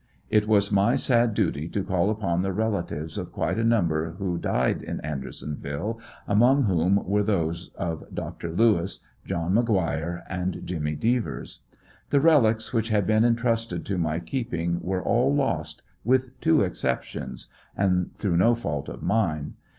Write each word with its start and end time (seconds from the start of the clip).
It 0.31 0.47
was 0.47 0.71
my 0.71 0.95
sad 0.95 1.35
duty 1.35 1.69
to 1.69 1.83
call 1.83 2.09
upon 2.09 2.41
the 2.41 2.51
relatives 2.53 3.19
of 3.19 3.31
quite 3.31 3.59
a 3.59 3.63
number 3.63 4.13
who 4.13 4.39
died 4.39 4.81
in 4.81 4.99
Andersonville, 5.01 5.99
among 6.27 6.63
whom 6.63 7.07
were 7.07 7.21
those 7.21 7.69
of 7.75 8.03
Dr. 8.11 8.49
Lewis, 8.51 9.01
John 9.25 9.53
McGuire 9.53 10.23
and 10.27 10.65
Jimmy 10.65 10.95
Devers. 10.95 11.59
The 12.09 12.19
relics 12.19 12.73
which 12.73 12.89
had 12.89 13.05
been 13.05 13.23
en 13.23 13.35
trusted 13.35 13.85
to 13.85 13.99
my 13.99 14.17
keeping 14.17 14.79
were 14.81 15.03
all 15.03 15.35
lost 15.35 15.83
with 16.03 16.31
two 16.41 16.61
exceptions, 16.63 17.45
and 17.77 18.11
through 18.15 18.37
no 18.37 18.55
fault 18.55 18.89
of 18.89 19.03
mine. 19.03 19.53